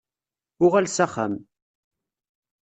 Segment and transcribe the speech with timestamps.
[0.63, 1.33] Uɣal s axxam.